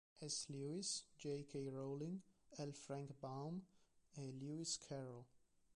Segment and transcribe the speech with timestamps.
[0.23, 0.47] S.
[0.49, 1.43] Lewis, J.
[1.43, 1.67] K.
[1.69, 2.23] Rowling,
[2.57, 2.71] L.
[2.71, 3.67] Frank Baum
[4.17, 5.27] e Lewis Carroll.